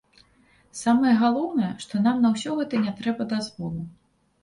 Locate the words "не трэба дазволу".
2.89-3.81